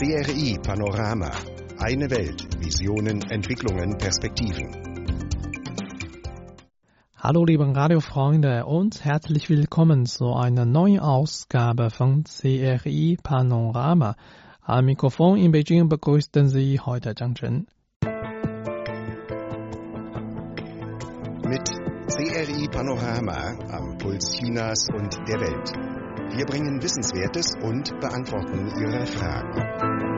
[0.00, 1.30] CRI Panorama.
[1.76, 2.48] Eine Welt.
[2.58, 4.74] Visionen, Entwicklungen, Perspektiven.
[7.18, 14.16] Hallo liebe Radiofreunde und herzlich willkommen zu einer neuen Ausgabe von CRI Panorama.
[14.62, 17.66] Am Mikrofon in Beijing begrüßten Sie heute Zhang Chen.
[21.44, 21.68] Mit
[22.08, 25.99] CRI Panorama am Puls Chinas und der Welt.
[26.32, 30.10] Wir bringen Wissenswertes und beantworten Ihre Fragen.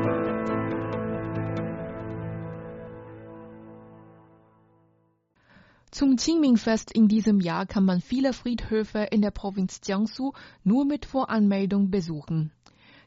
[5.90, 10.32] Zum Qingming-Fest in diesem Jahr kann man viele Friedhöfe in der Provinz Jiangsu
[10.64, 12.52] nur mit Voranmeldung besuchen.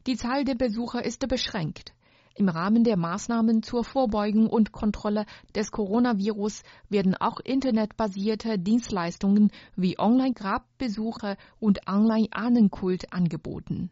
[0.07, 1.94] Die Zahl der Besucher ist beschränkt.
[2.37, 9.97] Im Rahmen der Maßnahmen zur Vorbeugung und Kontrolle des Coronavirus werden auch internetbasierte Dienstleistungen wie
[9.97, 13.89] Online-Grabbesuche und Online-Ahnenkult angeboten.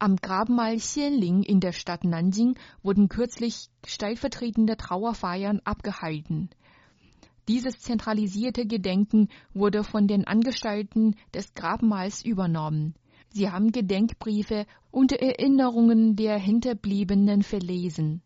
[0.00, 6.50] Am Grabmal Xianling in der Stadt Nanjing wurden kürzlich stellvertretende Trauerfeiern abgehalten.
[7.46, 12.96] Dieses zentralisierte Gedenken wurde von den Angestellten des Grabmals übernommen.
[13.36, 18.22] Sie haben Gedenkbriefe und Erinnerungen der Hinterbliebenen verlesen.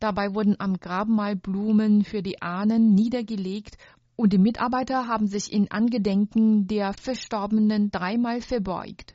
[0.00, 3.78] Dabei wurden am Grabmal Blumen für die Ahnen niedergelegt
[4.16, 9.14] und die Mitarbeiter haben sich in Angedenken der Verstorbenen dreimal verbeugt.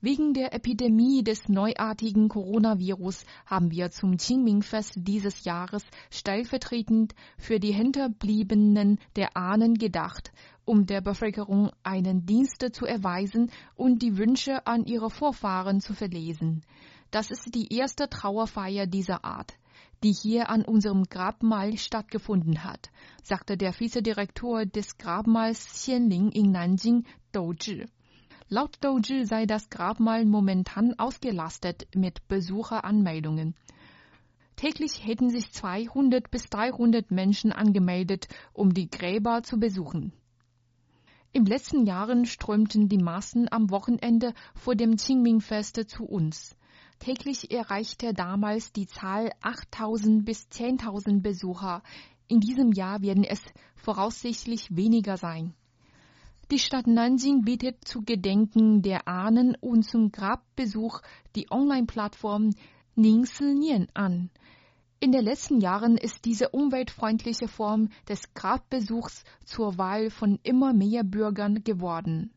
[0.00, 7.72] Wegen der Epidemie des neuartigen Coronavirus haben wir zum Qingming-Fest dieses Jahres stellvertretend für die
[7.74, 10.32] Hinterbliebenen der Ahnen gedacht,
[10.70, 16.62] um der Bevölkerung einen Dienst zu erweisen und die Wünsche an ihre Vorfahren zu verlesen.
[17.10, 19.56] Das ist die erste Trauerfeier dieser Art
[20.02, 22.90] die hier an unserem Grabmal stattgefunden hat,
[23.22, 27.84] sagte der Vizedirektor des Grabmals Xianling in Nanjing, Dou Zhi.
[28.48, 33.54] Laut Doji sei das Grabmal momentan ausgelastet mit Besucheranmeldungen.
[34.56, 40.12] Täglich hätten sich 200 bis 300 Menschen angemeldet, um die Gräber zu besuchen.
[41.32, 46.56] Im letzten Jahren strömten die Massen am Wochenende vor dem Qingming-Fest zu uns.
[46.98, 51.84] Täglich erreichte damals die Zahl 8000 bis 10.000 Besucher.
[52.26, 53.40] In diesem Jahr werden es
[53.76, 55.54] voraussichtlich weniger sein.
[56.50, 61.00] Die Stadt Nanjing bietet zu Gedenken der Ahnen und zum Grabbesuch
[61.36, 62.50] die Online-Plattform
[62.96, 63.24] Ning
[63.94, 64.30] an.
[65.02, 71.04] In den letzten Jahren ist diese umweltfreundliche Form des Grabbesuchs zur Wahl von immer mehr
[71.04, 72.34] Bürgern geworden.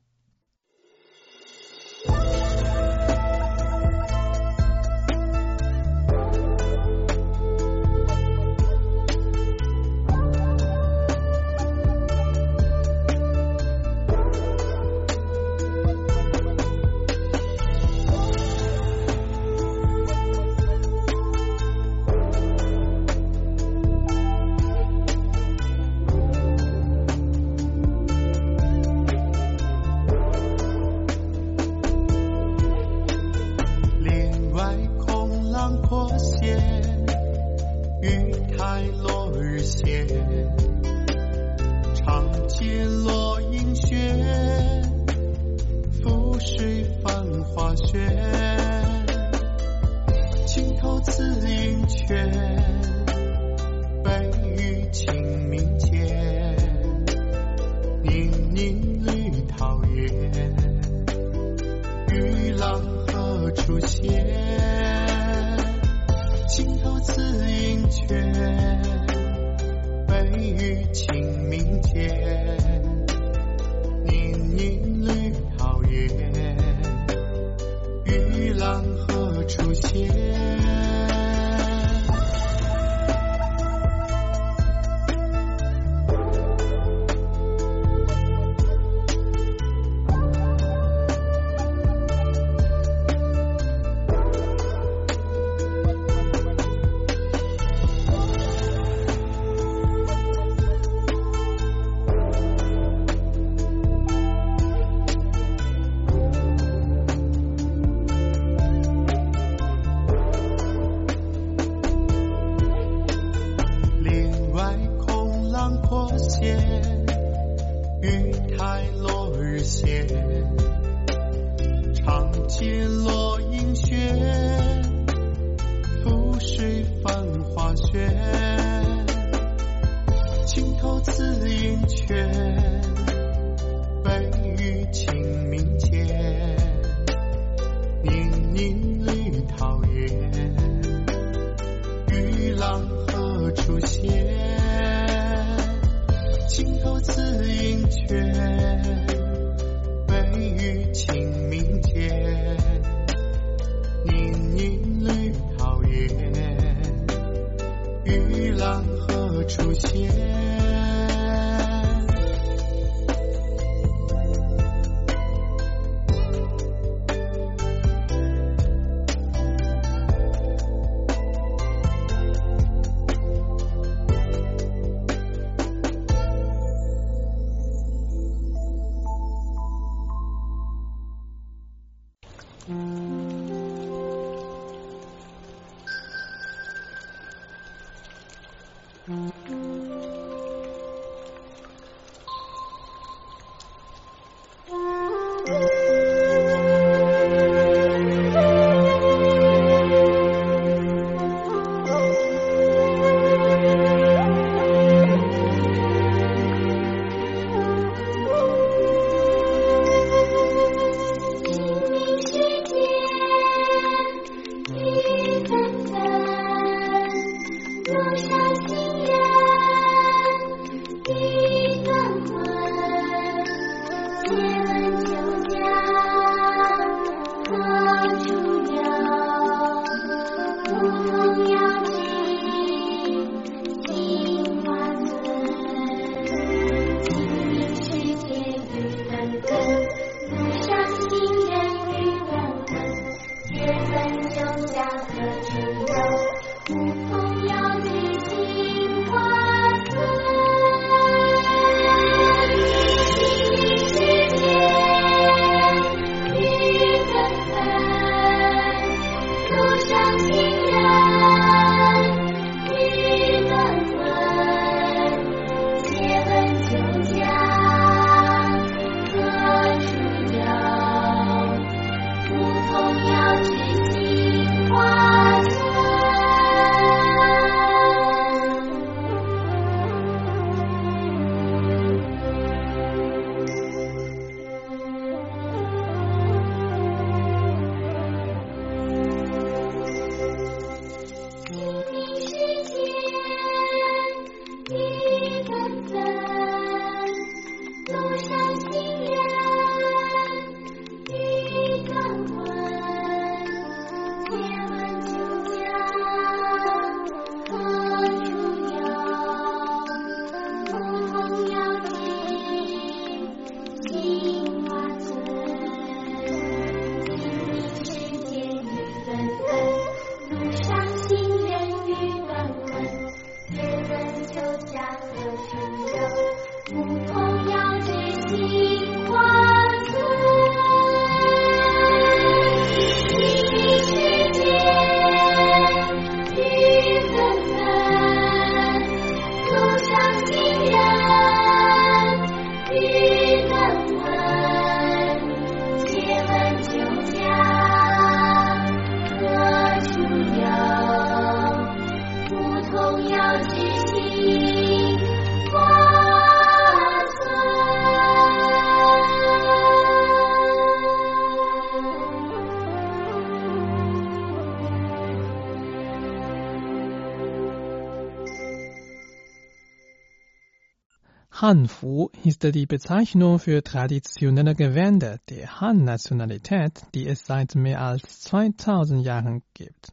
[371.43, 379.05] Hanfu ist die Bezeichnung für traditionelle Gewänder der Han-Nationalität, die es seit mehr als 2000
[379.05, 379.91] Jahren gibt.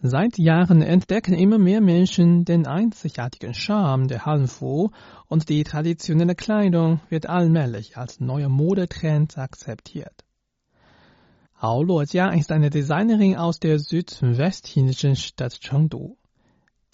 [0.00, 4.90] Seit Jahren entdecken immer mehr Menschen den einzigartigen Charme der Hanfu
[5.26, 10.22] und die traditionelle Kleidung wird allmählich als neuer Modetrend akzeptiert.
[11.60, 16.16] Hao Luojia ist eine Designerin aus der südwestchinesischen Stadt Chengdu.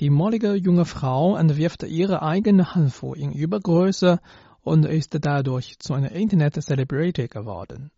[0.02, 4.18] Die mollige junge Frau entwirft ihre eigene Hanfu in Übergröße
[4.64, 7.92] und ist dadurch zu einer Internet-Celebrity geworden.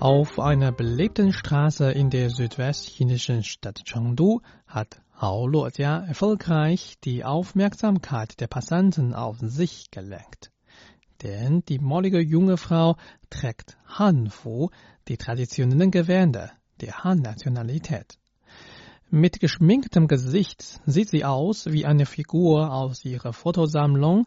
[0.00, 8.40] Auf einer belebten Straße in der südwestchinesischen Stadt Chengdu hat Hao Luojia erfolgreich die Aufmerksamkeit
[8.40, 10.50] der Passanten auf sich gelenkt.
[11.22, 12.96] Denn die mollige junge Frau
[13.30, 14.70] trägt Hanfu,
[15.06, 16.50] die traditionellen Gewänder
[16.80, 18.18] der Han-Nationalität.
[19.10, 24.26] Mit geschminktem Gesicht sieht sie aus wie eine Figur aus ihrer Fotosammlung.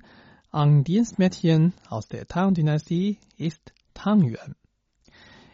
[0.53, 4.55] Ein Dienstmädchen aus der Tang-Dynastie ist Tang Yuan.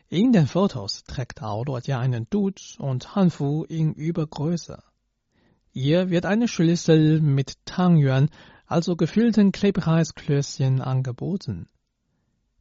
[0.07, 4.83] In den Fotos trägt Ao Luojia einen Dutt und Hanfu in Übergröße.
[5.73, 8.29] Ihr wird eine Schlüssel mit Tangyuan,
[8.65, 11.69] also gefüllten Klebreisklößchen, angeboten.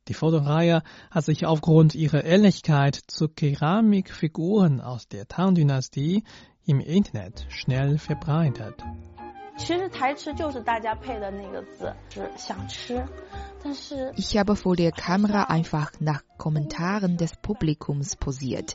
[0.08, 6.22] Die Fotoreihe hat sich aufgrund ihrer Ähnlichkeit zu Keramikfiguren aus der Tang-Dynastie
[6.64, 8.82] im Internet schnell verbreitet.
[14.16, 18.74] Ich habe vor der Kamera einfach nach Kommentaren des Publikums posiert.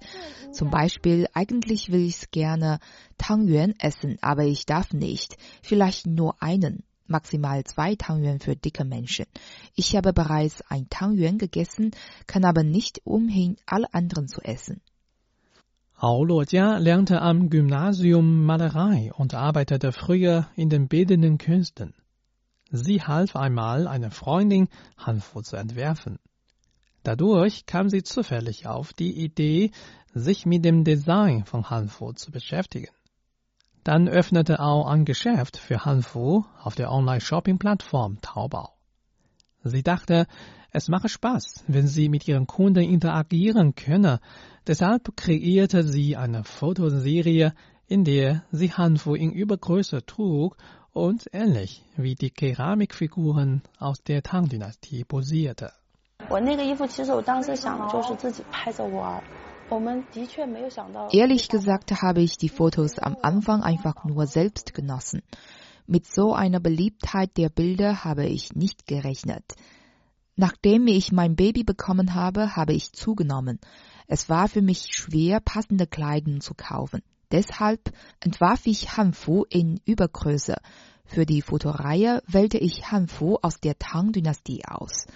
[0.51, 2.79] Zum Beispiel, eigentlich will ich gerne
[3.17, 5.37] Tangyuan essen, aber ich darf nicht.
[5.63, 6.83] Vielleicht nur einen.
[7.07, 9.25] Maximal zwei Tangyuan für dicke Menschen.
[9.75, 11.91] Ich habe bereits ein Tangyuan gegessen,
[12.27, 14.81] kann aber nicht umhin, alle anderen zu essen.
[15.97, 21.93] Hao Luojia lernte am Gymnasium Malerei und arbeitete früher in den bildenden Künsten.
[22.69, 26.19] Sie half einmal einer Freundin, Hanfu zu entwerfen.
[27.03, 29.71] Dadurch kam sie zufällig auf die Idee,
[30.13, 32.91] sich mit dem Design von Hanfu zu beschäftigen.
[33.85, 38.71] Dann öffnete auch ein Geschäft für Hanfu auf der Online-Shopping-Plattform Taobao.
[39.63, 40.27] Sie dachte,
[40.75, 44.19] es mache Spaß, wenn sie mit ihren Kunden interagieren könne.
[44.67, 47.53] Deshalb kreierte sie eine Fotoserie,
[47.87, 50.57] in der sie Hanfu in Übergröße trug
[50.91, 55.71] und ähnlich wie die Keramikfiguren aus der Tang-Dynastie posierte.
[61.11, 65.21] Ehrlich gesagt habe ich die Fotos am Anfang einfach nur selbst genossen.
[65.87, 69.45] Mit so einer Beliebtheit der Bilder habe ich nicht gerechnet.
[70.37, 73.59] Nachdem ich mein Baby bekommen habe, habe ich zugenommen.
[74.07, 77.01] Es war für mich schwer, passende Kleidung zu kaufen.
[77.31, 80.55] Deshalb entwarf ich Hanfu in Übergröße.
[81.05, 85.07] Für die Fotoreihe wählte ich Hanfu aus der Tang-Dynastie aus.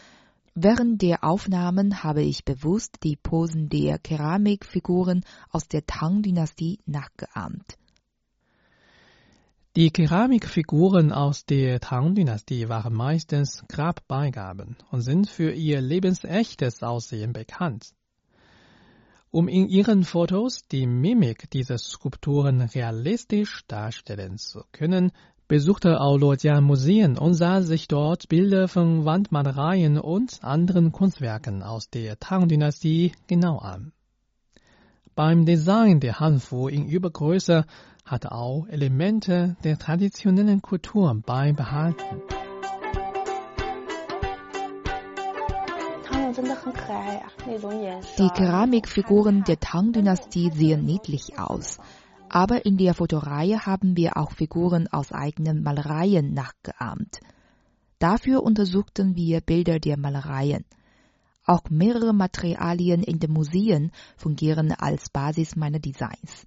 [0.55, 7.77] Während der Aufnahmen habe ich bewusst die Posen der Keramikfiguren aus der Tang-Dynastie nachgeahmt.
[9.79, 17.93] Die Keramikfiguren aus der Tang-Dynastie waren meistens Grabbeigaben und sind für ihr lebensechtes Aussehen bekannt.
[19.31, 25.13] Um in ihren Fotos die Mimik dieser Skulpturen realistisch darstellen zu können,
[25.47, 32.19] besuchte Aulodja Museen und sah sich dort Bilder von Wandmalereien und anderen Kunstwerken aus der
[32.19, 33.93] Tang-Dynastie genau an.
[35.15, 37.65] Beim Design der Hanfu in Übergröße
[38.09, 42.21] hat auch Elemente der traditionellen Kultur beibehalten.
[48.17, 51.77] Die Keramikfiguren der Tang-Dynastie sehen niedlich aus.
[52.29, 57.19] Aber in der Fotoreihe haben wir auch Figuren aus eigenen Malereien nachgeahmt.
[57.99, 60.65] Dafür untersuchten wir Bilder der Malereien.
[61.45, 66.45] Auch mehrere Materialien in den Museen fungieren als Basis meiner Designs.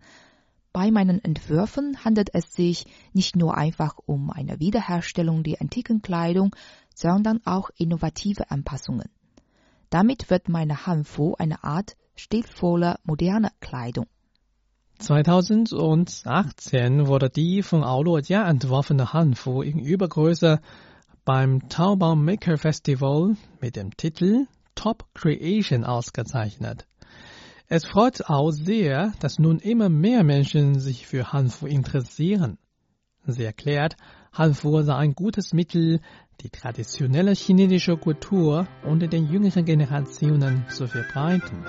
[0.73, 6.57] Bei meinen Entwürfen handelt es sich nicht nur einfach um eine Wiederherstellung der antiken Kleidung,
[6.95, 9.11] sondern auch innovative Anpassungen.
[9.91, 14.07] Damit wird meine Hanfu eine Art stilvoller, moderner Kleidung.
[14.99, 20.63] 2018 wurde die von Aoluojia entworfene Hanfu in Übergröße
[21.25, 26.87] beim Taobao Maker Festival mit dem Titel Top Creation ausgezeichnet.
[27.75, 32.59] Es freut auch sehr, dass nun immer mehr Menschen sich für Hanfu interessieren.
[33.25, 33.97] Sie erklärt,
[34.31, 36.03] Hanfu sei ein gutes Mittel,
[36.43, 41.65] die traditionelle chinesische Kultur unter den jüngeren Generationen zu verbreiten.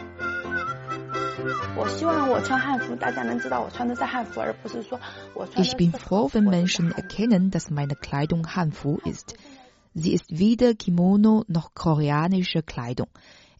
[5.56, 9.36] Ich bin froh, wenn Menschen erkennen, dass meine Kleidung Hanfu ist.
[9.94, 13.08] Sie ist weder Kimono noch koreanische Kleidung.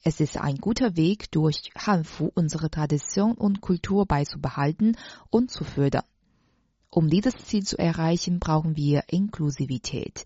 [0.06, 4.98] Es ist ein guter Weg, durch Hanfu unsere Tradition und Kultur beizubehalten
[5.30, 6.04] und zu fördern.
[6.90, 10.26] Um dieses Ziel zu erreichen, brauchen wir Inklusivität.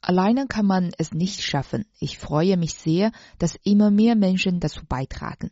[0.00, 1.84] Alleine kann man es nicht schaffen.
[1.98, 5.50] Ich freue mich sehr, dass immer mehr Menschen dazu beitragen.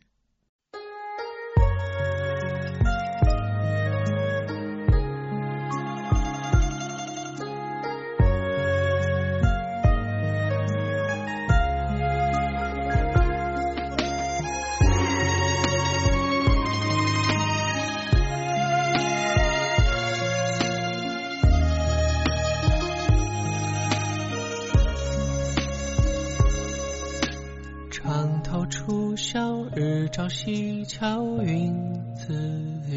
[29.37, 31.71] 朝日照西桥云
[32.15, 32.33] 自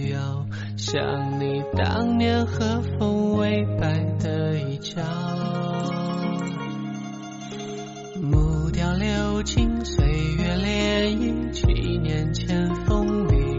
[0.08, 0.46] 遥，
[0.78, 5.02] 想你当年和风微摆的衣角。
[8.22, 10.06] 木雕流金，岁
[10.38, 13.58] 月涟漪，七年前风雨，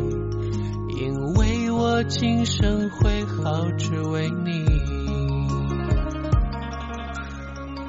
[1.04, 4.66] 因为我今生挥毫，只为你。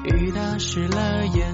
[0.05, 1.52] 雨打湿了眼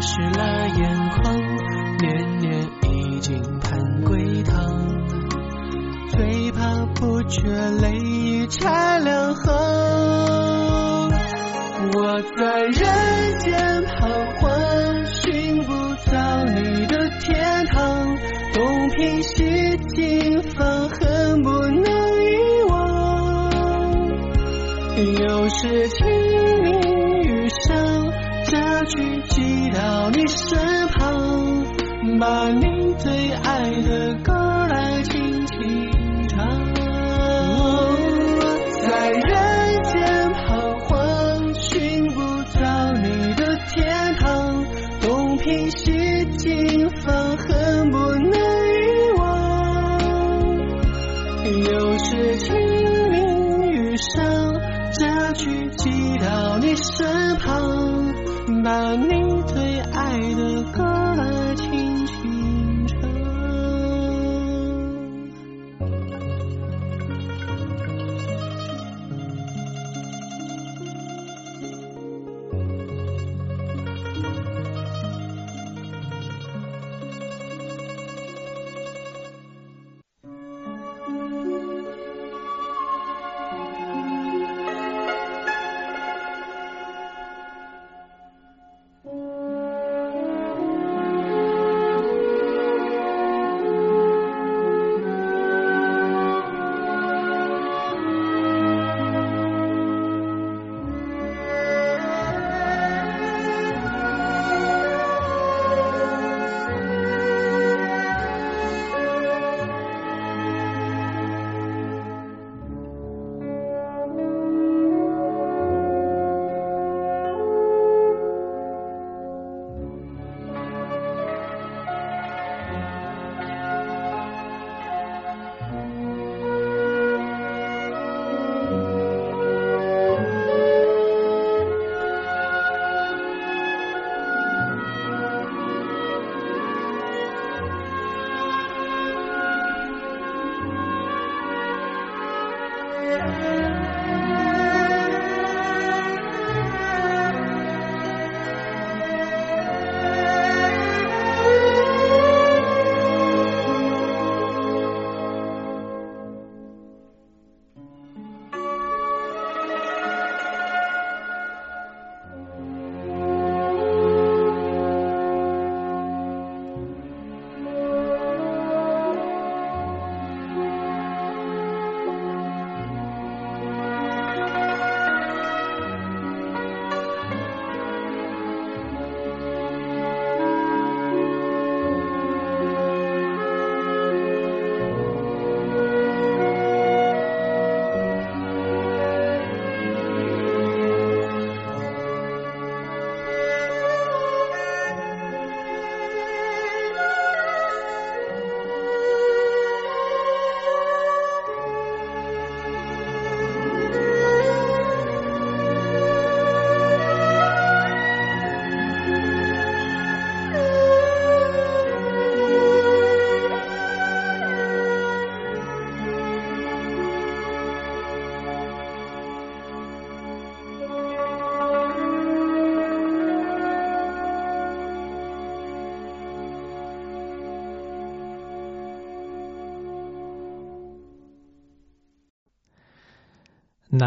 [0.00, 1.49] 湿了眼眶，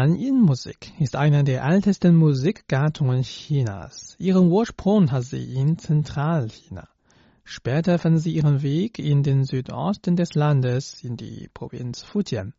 [0.04, 4.16] Nanyin-Musik ist eine der ältesten Musikgattungen Chinas.
[4.18, 6.88] Ihren Ursprung hat sie in Zentralchina.
[7.42, 12.52] Später fand sie ihren Weg in den Südosten des Landes, in die Provinz Fujian.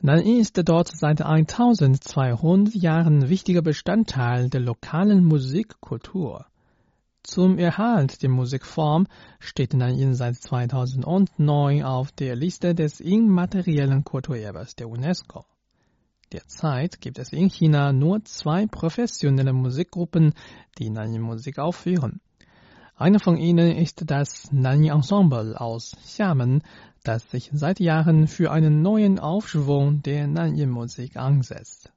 [0.00, 6.46] Nanyin ist dort seit 1200 Jahren wichtiger Bestandteil der lokalen Musikkultur.
[7.22, 9.06] Zum Erhalt der Musikform
[9.38, 15.44] steht Nanyin seit 2009 auf der Liste des immateriellen Kulturerbes der UNESCO.
[16.32, 20.32] Derzeit gibt es in China nur zwei professionelle Musikgruppen,
[20.78, 22.20] die Nanyin-Musik aufführen.
[22.96, 26.62] Eine von ihnen ist das Nanyin Ensemble aus Xiamen,
[27.04, 31.92] das sich seit Jahren für einen neuen Aufschwung der Nanyin-Musik ansetzt.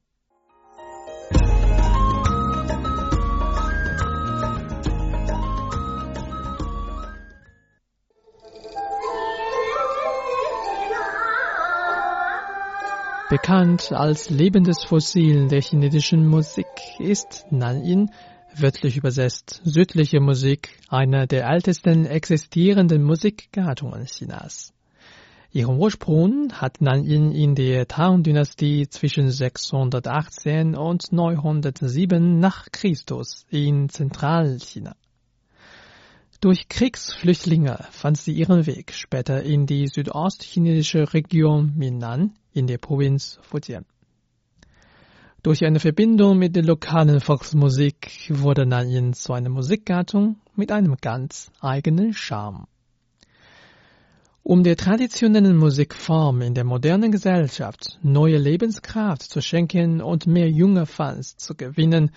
[13.27, 18.11] Bekannt als lebendes Fossil der chinesischen Musik ist Nanyin,
[18.53, 24.73] wörtlich übersetzt südliche Musik, eine der ältesten existierenden Musikgattungen Chinas.
[25.51, 34.95] Ihren Ursprung hat Nanyin in der Tang-Dynastie zwischen 618 und 907 nach Christus in Zentralchina.
[36.45, 43.39] Durch Kriegsflüchtlinge fand sie ihren Weg später in die südostchinesische Region Minnan in der Provinz
[43.41, 43.83] Fujian.
[45.41, 51.49] Durch eine Verbindung mit der lokalen Volksmusik wurde Nanyin zu einer Musikgattung mit einem ganz
[51.61, 52.67] eigenen Charme.
[54.43, 60.85] Um der traditionellen Musikform in der modernen Gesellschaft neue Lebenskraft zu schenken und mehr junge
[60.85, 62.11] Fans zu gewinnen,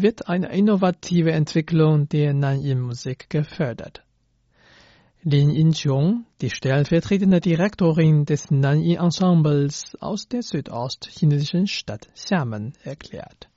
[0.00, 4.04] wird eine innovative Entwicklung der Nanyin-Musik gefördert.
[5.24, 13.48] Lin Yinqiong, die stellvertretende Direktorin des Nanyin-Ensembles aus der südostchinesischen Stadt Xiamen, erklärt.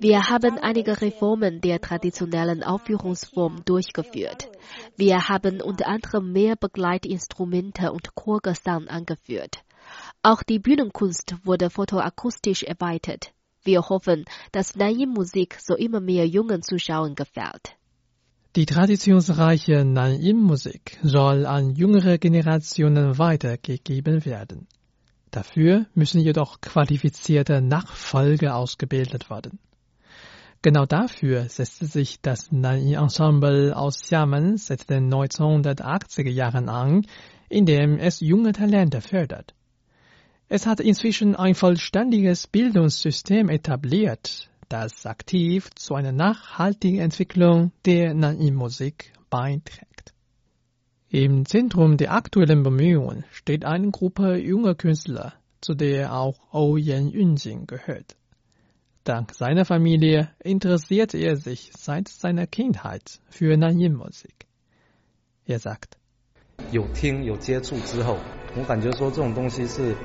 [0.00, 4.48] Wir haben einige Reformen der traditionellen Aufführungsform durchgeführt.
[4.96, 9.62] Wir haben unter anderem mehr Begleitinstrumente und Chorgesang angeführt.
[10.22, 13.32] Auch die Bühnenkunst wurde fotoakustisch erweitert.
[13.62, 17.76] Wir hoffen, dass Nanyin-Musik so immer mehr jungen Zuschauern gefällt.
[18.56, 24.66] Die traditionsreiche Nanyin-Musik soll an jüngere Generationen weitergegeben werden.
[25.30, 29.60] Dafür müssen jedoch qualifizierte Nachfolger ausgebildet werden.
[30.62, 37.06] Genau dafür setzte sich das Nanyin-Ensemble aus Xiamen seit den 1980er Jahren an,
[37.48, 39.54] indem es junge Talente fördert.
[40.49, 49.13] Es hat inzwischen ein vollständiges Bildungssystem etabliert, das aktiv zu einer nachhaltigen Entwicklung der Nanyin-Musik
[49.29, 50.13] beiträgt.
[51.09, 57.09] Im Zentrum der aktuellen Bemühungen steht eine Gruppe junger Künstler, zu der auch Oh Yan
[57.09, 58.15] Yunjing gehört.
[59.03, 64.47] Dank seiner Familie interessiert er sich seit seiner Kindheit für Nanyin-Musik.
[65.45, 65.97] Er sagt,
[66.71, 68.17] 有听有接触之后，
[68.55, 69.95] 我感觉说这种东西是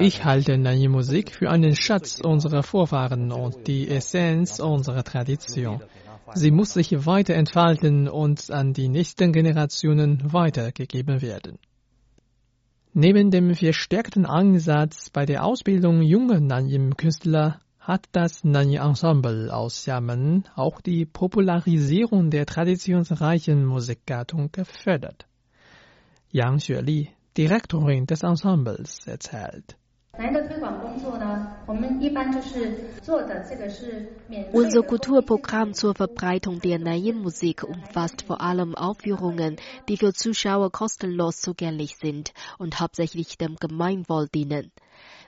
[0.00, 5.80] ich halte Nanyi Musik für einen Schatz unserer Vorfahren und die Essenz unserer Tradition.
[6.34, 11.58] Sie muss sich weiter entfalten und an die nächsten Generationen weitergegeben werden.
[12.92, 20.80] Neben dem verstärkten Ansatz bei der Ausbildung junger Nanyi-Künstler hat das Nanyi-Ensemble aus Xiamen auch
[20.80, 25.26] die Popularisierung der traditionsreichen Musikgattung gefördert.
[26.32, 27.10] Yang Xueli,
[27.40, 29.74] Direktorin des Ensembles, erzählt.
[34.52, 39.56] Unser Kulturprogramm zur Verbreitung der Nanyin-Musik umfasst vor allem Aufführungen,
[39.88, 44.70] die für Zuschauer kostenlos zugänglich sind und hauptsächlich dem Gemeinwohl dienen.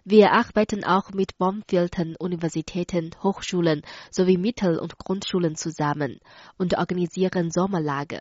[0.05, 6.20] Wir arbeiten auch mit Baumfiltern, Universitäten, Hochschulen sowie Mittel- und Grundschulen zusammen
[6.59, 8.20] und organisieren Sommerlager.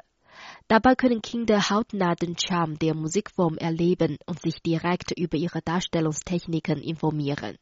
[0.72, 6.82] Dabei können Kinder hautnah den Charme der Musikform erleben und sich direkt über ihre Darstellungstechniken
[6.82, 7.58] informieren.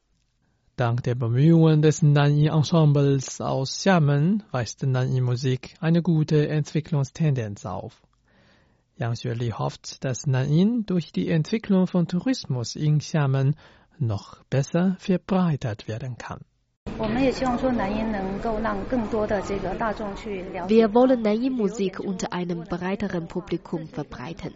[0.75, 7.99] Dank der Bemühungen des Nanyi-Ensembles aus Xiamen weist Nanyi-Musik eine gute Entwicklungstendenz auf.
[8.99, 13.55] Yang Xueli hofft, dass Nanyin durch die Entwicklung von Tourismus in Xiamen
[13.97, 16.41] noch besser verbreitet werden kann.
[20.67, 24.53] Wir wollen Nanyin-Musik unter einem breiteren Publikum verbreiten.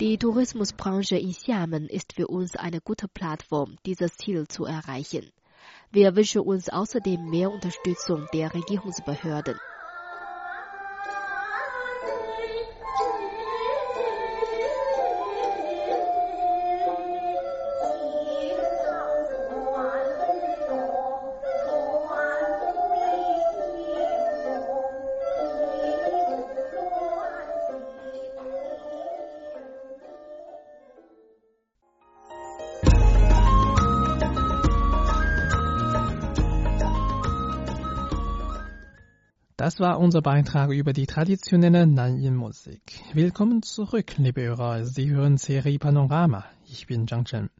[0.00, 5.30] Die Tourismusbranche in Xiamen ist für uns eine gute Plattform, dieses Ziel zu erreichen.
[5.90, 9.58] Wir wünschen uns außerdem mehr Unterstützung der Regierungsbehörden.
[39.76, 42.80] Das war unser Beitrag über die traditionelle Nanyin-Musik.
[43.12, 44.86] Willkommen zurück, liebe Hörer.
[44.86, 46.46] Sie hören Serie Panorama.
[46.64, 47.50] Ich bin Zhang Chen.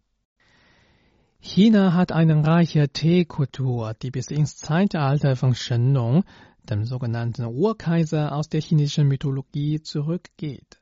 [1.41, 6.25] China hat eine reiche Teekultur, die bis ins Zeitalter von Shennong,
[6.71, 10.81] dem sogenannten Urkaiser aus der chinesischen Mythologie, zurückgeht.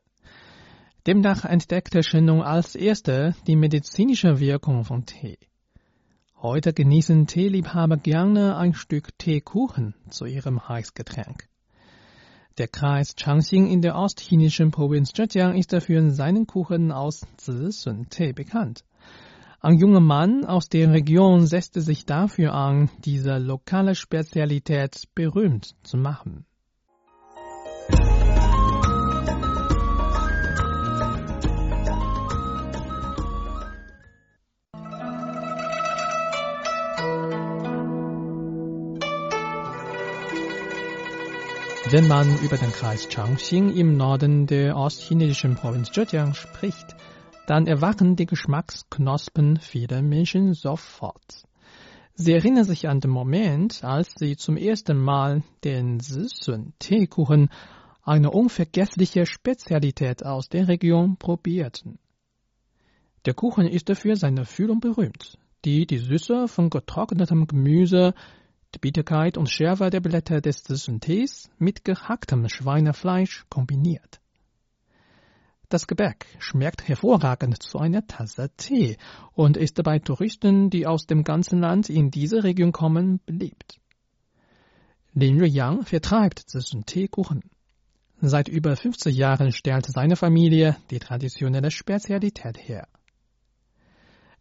[1.04, 5.38] Demnach entdeckte Shennong als erster die medizinische Wirkung von Tee.
[6.44, 11.48] Heute genießen Teeliebhaber gerne ein Stück Teekuchen zu ihrem Heißgetränk.
[12.58, 18.84] Der Kreis Changxing in der ostchinesischen Provinz Zhejiang ist dafür seinen Kuchen aus Zisun-Tee bekannt.
[19.60, 25.96] Ein junger Mann aus der Region setzte sich dafür an, diese lokale Spezialität berühmt zu
[25.96, 26.44] machen.
[41.94, 46.96] Wenn man über den Kreis Changxing im Norden der ostchinesischen Provinz Zhejiang spricht,
[47.46, 51.44] dann erwachen die Geschmacksknospen vieler Menschen sofort.
[52.14, 57.48] Sie erinnern sich an den Moment, als sie zum ersten Mal den Sisun-Teekuchen,
[58.02, 62.00] eine unvergessliche Spezialität aus der Region, probierten.
[63.24, 68.14] Der Kuchen ist für seine Füllung berühmt, die die Süße von getrocknetem Gemüse,
[68.80, 74.20] Bitterkeit und Schärfe der Blätter des Tees mit gehacktem Schweinefleisch kombiniert.
[75.68, 78.96] Das Gebäck schmeckt hervorragend zu einer Tasse Tee
[79.32, 83.80] und ist bei Touristen, die aus dem ganzen Land in diese Region kommen, beliebt.
[85.14, 87.42] Lin Ruiyang vertreibt diesen Teekuchen.
[88.20, 92.86] Seit über 50 Jahren stellt seine Familie die traditionelle Spezialität her.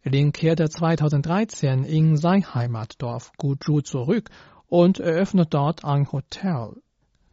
[0.06, 4.28] Lin kehrte 2013 in sein Heimatdorf Guzhou zurück
[4.68, 6.74] und eröffnet dort ein Hotel.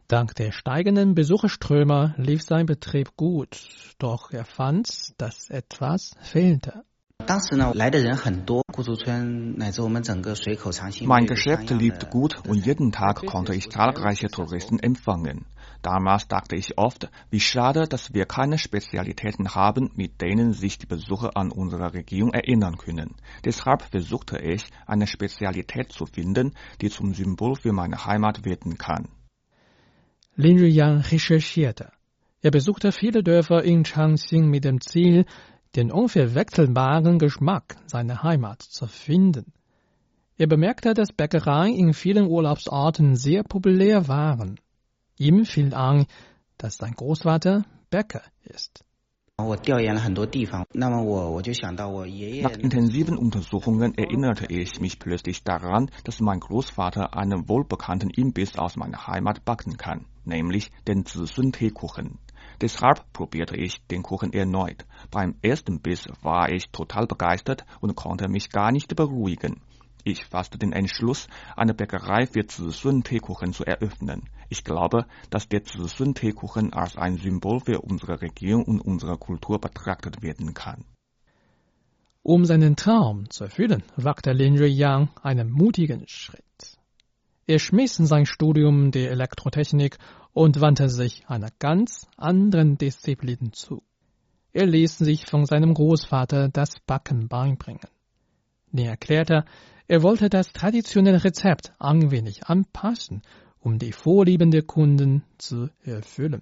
[0.08, 6.84] Dank der steigenden Besucherströme lief sein Betrieb gut, doch er fand, dass etwas fehlte.
[11.04, 15.46] Mein Geschäft lief gut und jeden Tag konnte ich zahlreiche Touristen empfangen.
[15.82, 20.86] Damals dachte ich oft, wie schade, dass wir keine Spezialitäten haben, mit denen sich die
[20.86, 23.16] Besucher an unsere Region erinnern können.
[23.44, 29.08] Deshalb versuchte ich, eine Spezialität zu finden, die zum Symbol für meine Heimat werden kann.
[30.36, 31.92] Lin Riyang recherchierte.
[32.44, 35.26] Er besuchte viele Dörfer in Changxing mit dem Ziel,
[35.76, 39.52] den unverwechselbaren Geschmack seiner Heimat zu finden.
[40.36, 44.58] Er bemerkte, dass Bäckereien in vielen Urlaubsorten sehr populär waren.
[45.18, 46.06] Ihm fiel an,
[46.58, 48.84] dass sein Großvater Bäcker ist.
[49.38, 49.46] Nach
[52.58, 59.06] intensiven Untersuchungen erinnerte ich mich plötzlich daran, dass mein Großvater einen wohlbekannten Imbiss aus meiner
[59.06, 62.18] Heimat backen kann, nämlich den Zisun-Teekuchen.
[62.62, 64.86] Deshalb probierte ich den Kuchen erneut.
[65.10, 69.60] Beim ersten Biss war ich total begeistert und konnte mich gar nicht beruhigen.
[70.04, 74.30] Ich fasste den Entschluss, eine Bäckerei für Zisun-Teekuchen zu eröffnen.
[74.48, 80.22] Ich glaube, dass der Zisun-Teekuchen als ein Symbol für unsere Region und unsere Kultur betrachtet
[80.22, 80.84] werden kann.
[82.22, 86.71] Um seinen Traum zu erfüllen, wagte Lin Ruiyang einen mutigen Schritt.
[87.52, 89.98] Er schmiss sein Studium der Elektrotechnik
[90.32, 93.82] und wandte sich einer ganz anderen Disziplin zu.
[94.54, 97.90] Er ließ sich von seinem Großvater das Backen beibringen.
[98.72, 99.44] Er erklärte,
[99.86, 103.20] er wollte das traditionelle Rezept ein wenig anpassen,
[103.60, 106.40] um die Vorlieben der Kunden zu erfüllen.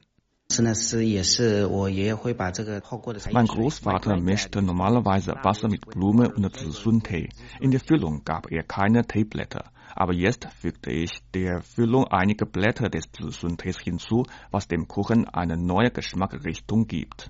[3.32, 7.30] Mein Großvater mischte normalerweise Wasser mit Blume und Zisun-Tee.
[7.58, 9.72] In der Füllung gab er keine Teeblätter.
[9.94, 15.56] Aber jetzt fügte ich der Füllung einige Blätter des Zisun-Tees hinzu, was dem Kuchen eine
[15.56, 17.28] neue Geschmacksrichtung gibt.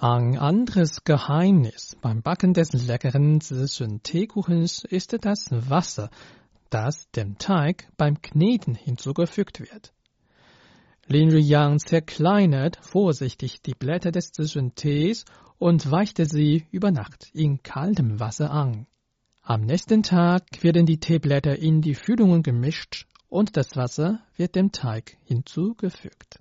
[0.00, 6.10] Ein anderes Geheimnis beim Backen des leckeren Zisun-Teekuchens ist das Wasser,
[6.70, 9.92] das dem Teig beim Kneten hinzugefügt wird.
[11.06, 15.24] Lin Riyang zerkleinert vorsichtig die Blätter des Zisun-Tees
[15.58, 18.86] und weichte sie über Nacht in kaltem Wasser an.
[19.50, 24.72] Am nächsten Tag werden die Teeblätter in die Füllungen gemischt und das Wasser wird dem
[24.72, 26.40] Teig hinzugefügt.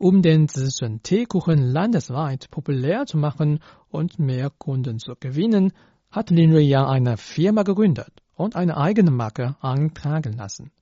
[0.00, 3.60] Um den Zisun-Teekuchen landesweit populär zu machen
[3.90, 5.72] und mehr Kunden zu gewinnen,
[6.10, 10.72] hat Lin Ruiyang eine Firma gegründet und eine eigene Marke eintragen lassen.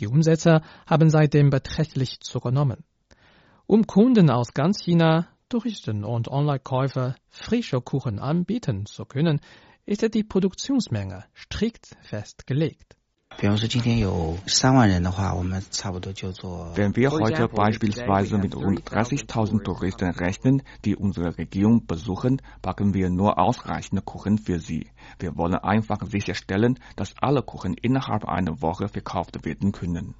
[0.00, 2.82] Die Umsätze haben seitdem beträchtlich zugenommen.
[3.68, 9.40] Um Kunden aus ganz China, Touristen und Online-Käufer frische Kuchen anbieten zu können,
[9.86, 12.96] ist die Produktionsmenge strikt festgelegt.
[13.38, 13.56] Wenn
[16.96, 23.38] wir heute beispielsweise mit rund 30.000 Touristen rechnen, die unsere Region besuchen, backen wir nur
[23.38, 24.86] ausreichend Kuchen für sie.
[25.18, 30.14] Wir wollen einfach sicherstellen, dass alle Kuchen innerhalb einer Woche verkauft werden können.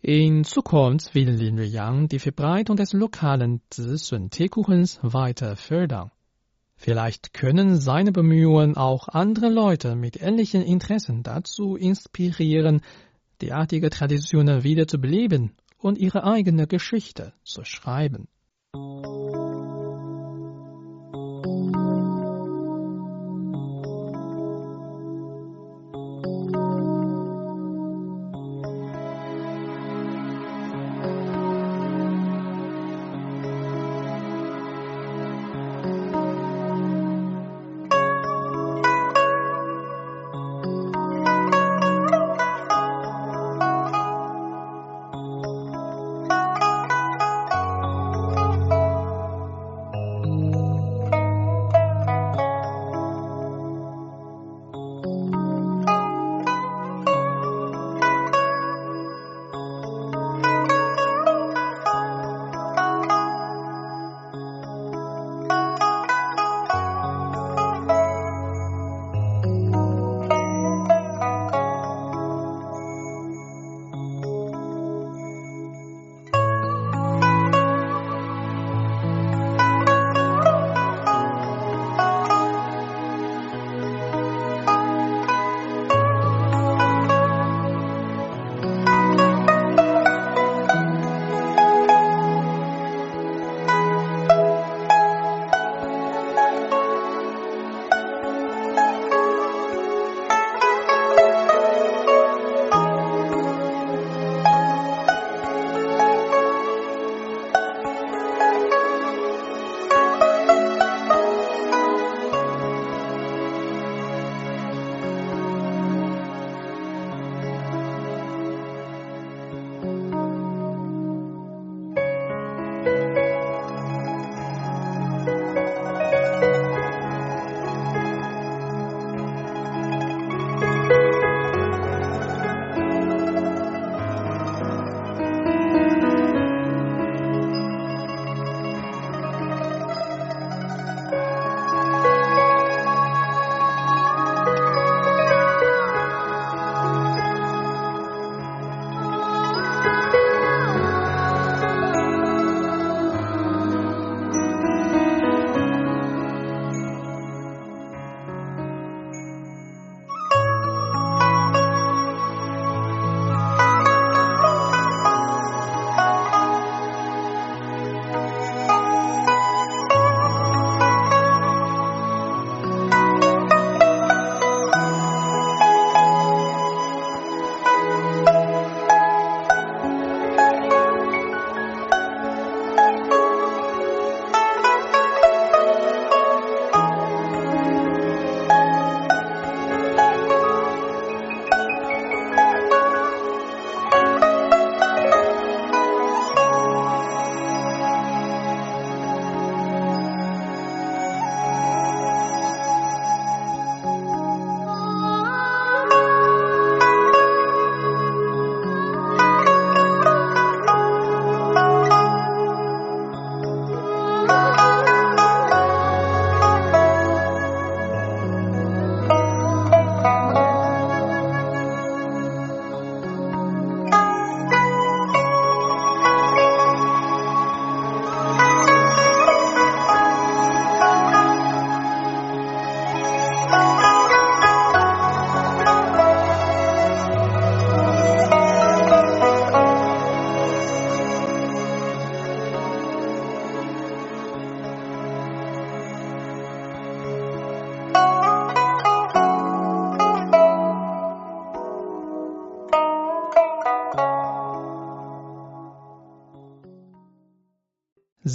[0.00, 6.10] In Zukunft will Lin Yang die Verbreitung des lokalen Zisun-Teekuchens weiter fördern.
[6.76, 12.82] Vielleicht können seine Bemühungen auch andere Leute mit ähnlichen Interessen dazu inspirieren,
[13.40, 18.28] derartige Traditionen wieder zu beleben und ihre eigene Geschichte zu schreiben.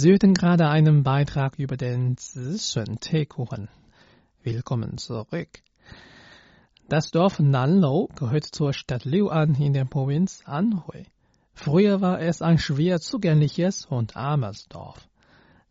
[0.00, 3.68] Sie hörten gerade einen Beitrag über den Zishun-Teekuchen.
[4.42, 5.50] Willkommen zurück.
[6.88, 11.04] Das Dorf Nanlo gehört zur Stadt Liuan in der Provinz Anhui.
[11.52, 15.06] Früher war es ein schwer zugängliches und armes Dorf.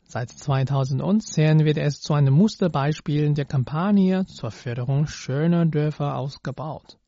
[0.03, 6.99] Seit 2010 wird es zu einem Musterbeispiel der Kampagne zur Förderung schöner Dörfer ausgebaut.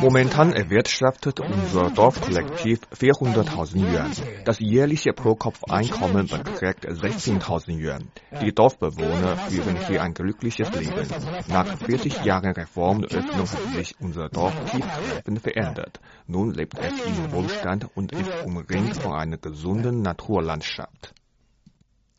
[0.00, 4.12] Momentan erwirtschaftet unser Dorfkollektiv 400.000 Yuan.
[4.44, 8.10] Das jährliche Pro-Kopf-Einkommen beträgt 16.000 Yuan.
[8.42, 11.06] Die Dorfbewohner führen hier ein glückliches Leben.
[11.46, 16.00] Nach 40 Jahren Reform und Öffnung hat sich unser Dorf tiefgreifend verändert.
[16.26, 21.14] Nun lebt es in Wohlstand und ist umringt von einer gesunden Naturlandschaft.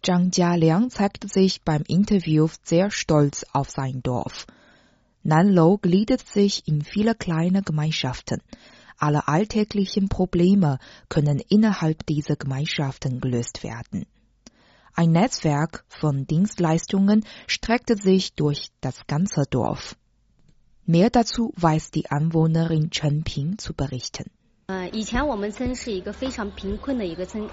[0.03, 4.47] Zhang Jialiang zeigte sich beim Interview sehr stolz auf sein Dorf.
[5.23, 8.41] Nanlo gliedert sich in viele kleine Gemeinschaften.
[8.97, 14.05] Alle alltäglichen Probleme können innerhalb dieser Gemeinschaften gelöst werden.
[14.93, 19.95] Ein Netzwerk von Dienstleistungen streckte sich durch das ganze Dorf.
[20.85, 24.31] Mehr dazu weiß die Anwohnerin Chen Ping zu berichten.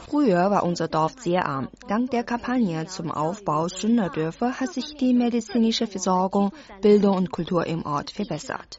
[0.07, 1.69] Früher war unser Dorf sehr arm.
[1.89, 6.53] Dank der Kampagne zum Aufbau schöner Dörfer hat sich die medizinische Versorgung,
[6.83, 8.77] Bildung und Kultur im Ort verbessert.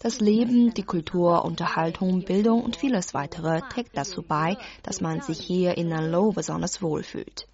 [0.00, 5.38] Das Leben, die Kultur, Unterhaltung, Bildung und vieles weitere trägt dazu bei, dass man sich
[5.38, 7.46] hier in Nanlo besonders wohlfühlt.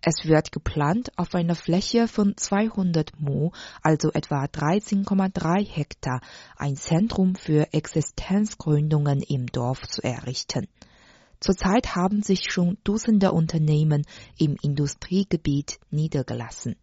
[0.00, 3.50] Es wird geplant, auf einer Fläche von 200 Mu,
[3.82, 6.20] also etwa 13,3 Hektar,
[6.56, 10.68] ein Zentrum für Existenzgründungen im Dorf zu errichten.
[11.40, 14.04] Zurzeit haben sich schon Dutzende Unternehmen
[14.38, 16.76] im Industriegebiet niedergelassen.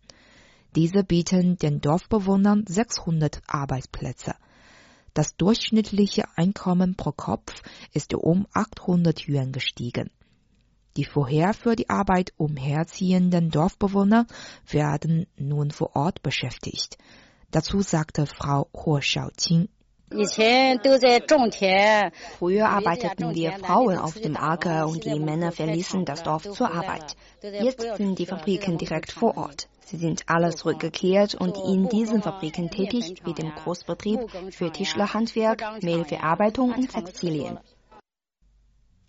[0.75, 4.35] Diese bieten den Dorfbewohnern 600 Arbeitsplätze.
[5.13, 7.53] Das durchschnittliche Einkommen pro Kopf
[7.93, 10.09] ist um 800 Yuan gestiegen.
[10.97, 14.27] Die vorher für die Arbeit umherziehenden Dorfbewohner
[14.69, 16.97] werden nun vor Ort beschäftigt.
[17.51, 19.67] Dazu sagte Frau Huo Xiaoqing.
[22.37, 27.15] Früher arbeiteten wir Frauen auf dem Acker und die Männer verließen das Dorf zur Arbeit.
[27.41, 29.67] Jetzt sind die Fabriken direkt vor Ort.
[29.85, 34.19] Sie sind alle zurückgekehrt und in diesen Fabriken tätig wie dem Großbetrieb
[34.51, 37.59] für Tischlerhandwerk, Mehlverarbeitung und Textilien.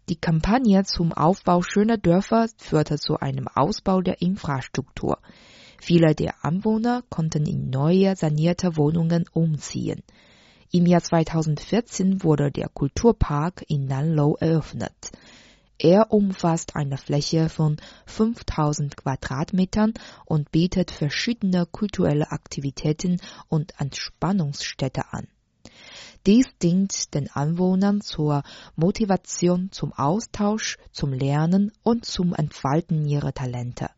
[0.08, 5.18] Die Kampagne zum Aufbau schöner Dörfer führte zu einem Ausbau der Infrastruktur.
[5.80, 10.04] Viele der Anwohner konnten in neue sanierte Wohnungen umziehen.
[10.70, 15.10] Im Jahr 2014 wurde der Kulturpark in Nanlo eröffnet.
[15.76, 17.76] Er umfasst eine Fläche von
[18.06, 19.92] 5000 Quadratmetern
[20.24, 25.26] und bietet verschiedene kulturelle Aktivitäten und Entspannungsstätte an.
[26.26, 28.42] Dies dient den Anwohnern zur
[28.74, 33.88] Motivation zum Austausch, zum Lernen und zum Entfalten ihrer Talente.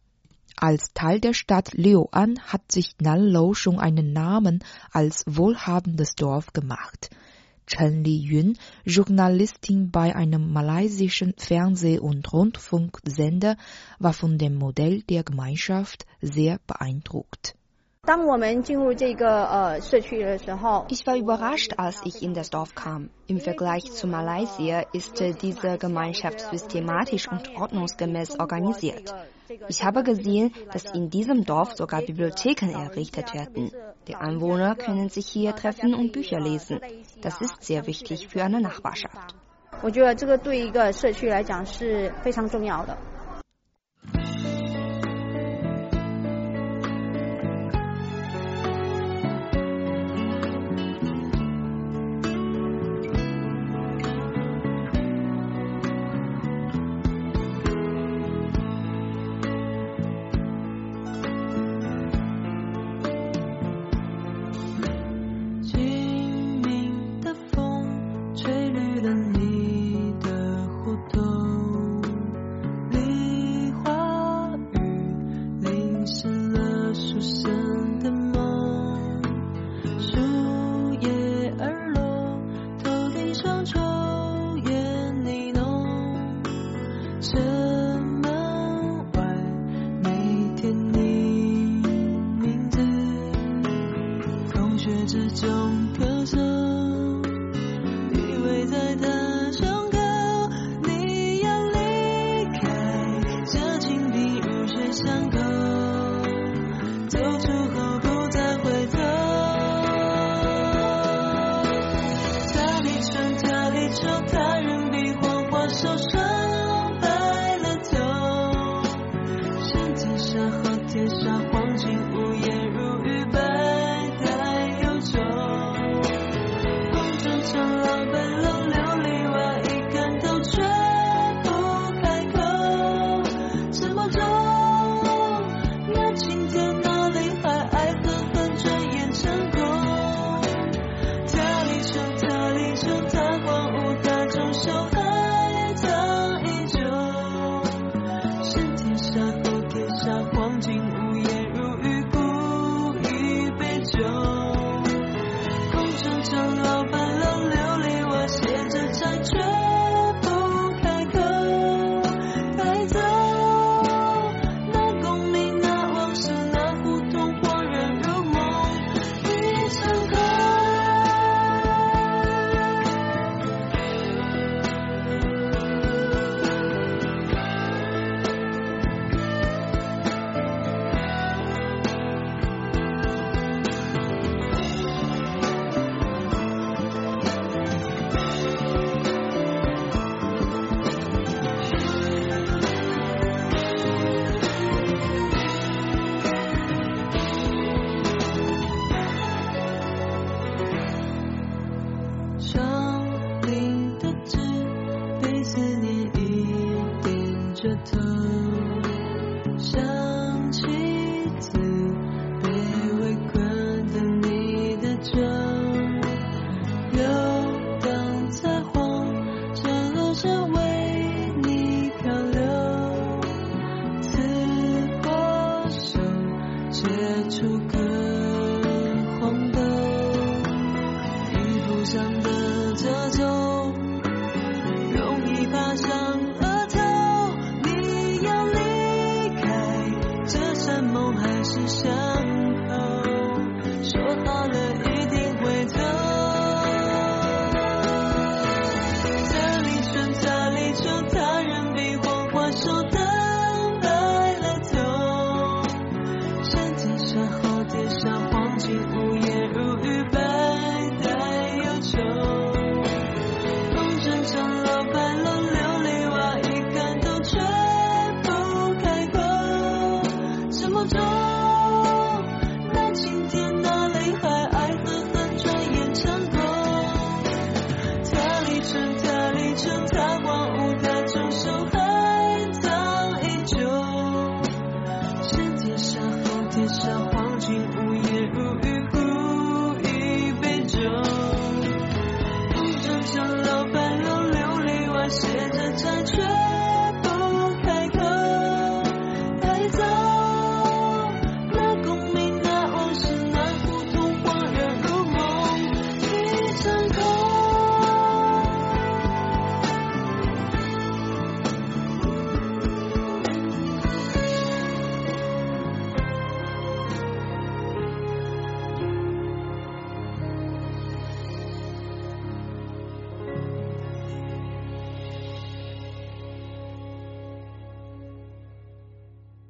[0.57, 7.11] Als Teil der Stadt Liuan hat sich Nanlo schon einen Namen als wohlhabendes Dorf gemacht.
[7.69, 13.57] Chen Liyun, Journalistin bei einem malaysischen Fernseh- und Rundfunksender,
[13.99, 17.58] war von dem Modell der Gemeinschaft sehr beeindruckt.
[20.90, 23.10] Ich war überrascht, als ich in das Dorf kam.
[23.28, 29.16] Im Vergleich zu Malaysia ist diese Gemeinschaft systematisch und ordnungsgemäß organisiert.
[29.70, 33.72] Ich habe gesehen, dass in diesem Dorf sogar Bibliotheken errichtet werden.
[34.10, 36.82] Die Anwohner können sich hier treffen und Bücher lesen.
[37.22, 39.34] Das ist sehr wichtig für eine Nachbarschaft.
[39.82, 42.98] 我觉得这个对一个社区来讲是非常重要的。